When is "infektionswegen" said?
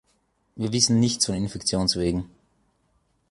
1.35-2.25